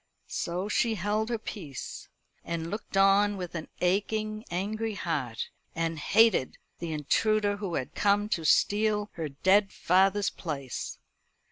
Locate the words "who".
7.57-7.75